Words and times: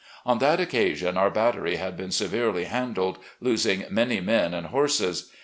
On 0.25 0.39
that 0.39 0.59
occasion 0.59 1.15
our 1.15 1.29
battery 1.29 1.75
had 1.75 1.95
been 1.95 2.09
severely 2.09 2.63
handled, 2.63 3.19
losing 3.39 3.85
many 3.91 4.19
men 4.19 4.51
and 4.51 4.65
horses. 4.65 5.29